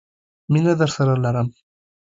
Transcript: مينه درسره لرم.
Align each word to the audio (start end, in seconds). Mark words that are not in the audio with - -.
مينه 0.51 0.73
درسره 0.81 1.13
لرم. 1.23 1.47